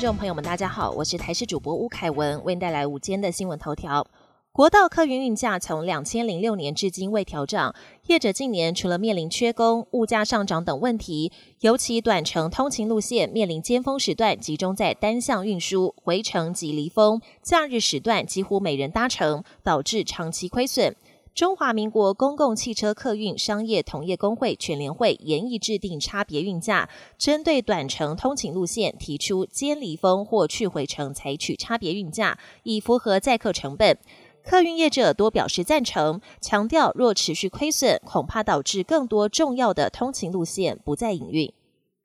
[0.00, 4.06] 众朋友们，大家好，我是台视主播吴凯文，为您带来午间的新闻头条。
[4.50, 7.74] 国道客运运价从两千零六年至今未调涨，
[8.06, 20.96] 业者近年除了面临缺工、物价上涨等问题，尤其短程通勤路线面临尖峰时段集中在单向运输，回程及离峰，假日时段几乎没人搭乘，导致长期亏损。
[21.34, 33.96] 中华民国公共汽车客运商业同业工会全联会严议制定差别运价，针对短程通勤路线提出兼离峰或去回程采取差别运价，以符合载客成本。
[34.42, 41.52] 客运业者多表示赞成，强调若持续亏损，恐怕导致更多重要的通勤路线不再营运。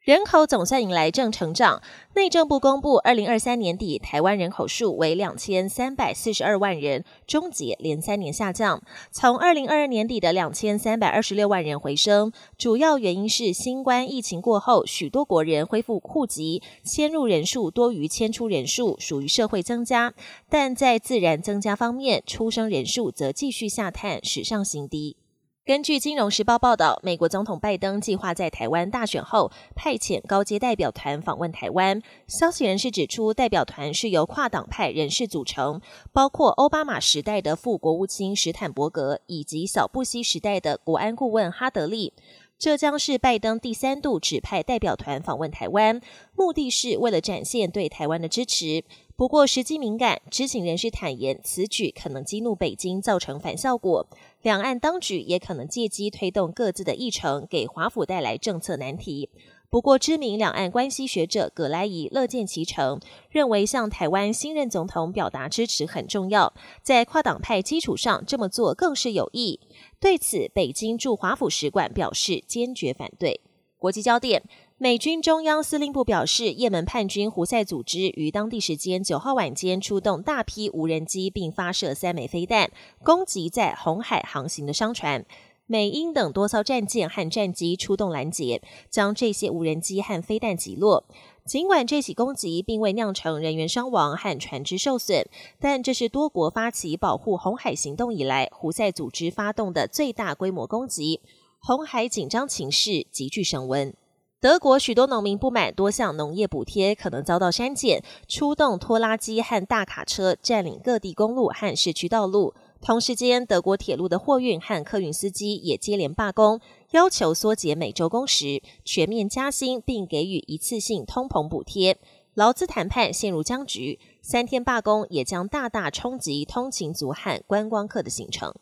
[0.05, 1.81] 人口总算迎来正成长。
[2.13, 12.31] 内政部公布，二零二三年底台湾人口数为两千三百四十二万人，终结连三年下降，从二零二二年底的两千三百二十六万人回升。
[12.55, 20.13] 主要原因是新冠疫情过后，许多国人恢复户籍，迁入人数多于迁出人数，属于社会增加。
[20.47, 25.17] 但在自然增加方面，出生人数则继续下探史上新低。
[25.65, 32.03] 根据《金融时报》报道，美国总统拜登计划在台湾大选后派遣高阶代表团访问台湾。
[32.27, 35.81] 消息人士指出，代表团是由跨党派人士组成，
[36.13, 42.13] 包括奥巴马时代的副国务卿史坦伯格以及小布希时代的国安顾问哈德利。
[42.57, 45.99] 这将是拜登第三度指派代表团访问台湾，
[46.35, 48.83] 目的是为了展现对台湾的支持。
[49.17, 54.07] 不过，时机敏感，知情人士坦言，此举可能激怒北京，造成反效果。
[54.41, 59.29] 两岸当局也可能借机推动各自的议程，给华府带来政策难题。
[59.75, 62.97] 不过，知名两岸关系学者葛莱仪乐见其成，
[63.29, 69.59] 认为向台湾新任总统表达支持很重要，在跨党派基础上这么做更是有益。
[69.99, 73.41] 对此，北京驻华府使馆表示坚决反对。
[73.77, 74.43] 国际焦点。
[74.77, 82.71] 美军中央司令部表示，也门叛军胡塞组织于当地时间九号晚间出动大批无人机，并发射三枚飞弹，
[83.03, 85.25] 攻击在红海航行的商船。
[85.67, 91.05] 美英等多艘战舰和战机出动拦截，将这些无人机和飞弹击落。
[91.43, 95.27] 尽管这起攻击并未酿成人员伤亡和船只受损，
[95.59, 101.21] 但这是多国发起保护红海行动以来，胡塞组织发动的最大规模攻击。
[101.59, 103.91] 红海紧张情势急剧升温。
[104.39, 112.53] 德国许多农民不满多项农业补贴可能遭到删减，出动拖拉机和大卡车占领各地公路和市区道路。
[112.81, 116.59] 同时间，德国铁路的货运和客运司机也接连罢工，
[116.91, 121.97] 要求缩减每周工时、全面加薪，并给予一次性通膨补贴。
[122.35, 128.53] 劳资谈判陷入僵局，三天罢工也将大大冲击通勤族和观光客的行程。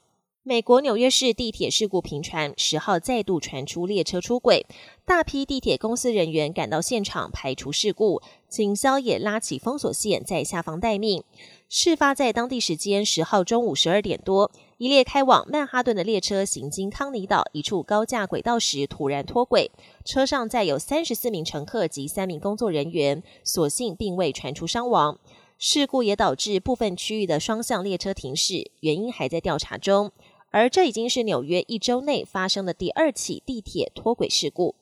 [0.46, 4.66] 美国纽约市地铁事故频传，十号再度传出列车出轨，
[5.06, 11.24] 大批地铁公司人员赶到现场排除事故，警消也拉起封锁线在下方待命。
[11.70, 19.72] 事发在当地时间十号中午十二点多，一列开往曼哈顿的列车行经康尼岛一处高架轨道时突然脱轨，
[20.04, 25.18] 车上载有三十四名乘客及三名工作人员，所幸并未传出伤亡。
[25.58, 30.12] 事故也导致部分区域的双向列车停驶，原因还在调查中。
[30.53, 34.75] 而这已经是纽约一周内发生的第二起地铁脱轨事故。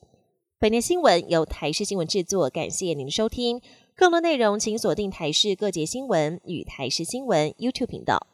[0.58, 3.58] 本年新闻由台视新闻制作，感谢您的收听。
[3.96, 8.26] 更多内容请锁定台视各节新闻与台视新闻 YouTube 频道。